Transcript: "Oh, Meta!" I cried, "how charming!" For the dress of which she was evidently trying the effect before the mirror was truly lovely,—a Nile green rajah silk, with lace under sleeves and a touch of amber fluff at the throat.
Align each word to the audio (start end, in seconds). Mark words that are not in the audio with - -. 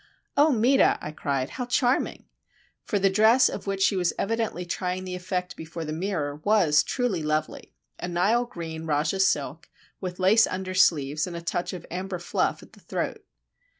"Oh, 0.35 0.51
Meta!" 0.51 0.97
I 0.99 1.11
cried, 1.11 1.51
"how 1.51 1.67
charming!" 1.67 2.25
For 2.85 2.97
the 2.97 3.07
dress 3.11 3.47
of 3.49 3.67
which 3.67 3.83
she 3.83 3.95
was 3.95 4.13
evidently 4.17 4.65
trying 4.65 5.03
the 5.03 5.13
effect 5.13 5.55
before 5.55 5.85
the 5.85 5.93
mirror 5.93 6.37
was 6.37 6.81
truly 6.81 7.21
lovely,—a 7.21 8.07
Nile 8.07 8.45
green 8.45 8.87
rajah 8.87 9.19
silk, 9.19 9.69
with 9.99 10.17
lace 10.17 10.47
under 10.47 10.73
sleeves 10.73 11.27
and 11.27 11.35
a 11.35 11.39
touch 11.41 11.71
of 11.71 11.85
amber 11.91 12.17
fluff 12.17 12.63
at 12.63 12.73
the 12.73 12.79
throat. 12.79 13.23